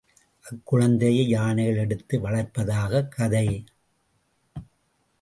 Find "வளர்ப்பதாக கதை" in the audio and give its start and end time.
2.19-3.65